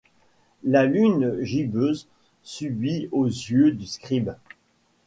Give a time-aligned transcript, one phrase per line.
[0.63, 2.07] La lune gibbeuse
[2.41, 4.31] suffit aux yeux du scribe.